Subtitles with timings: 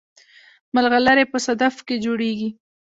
[0.75, 2.49] ملغلرې په صدف کې جوړیږي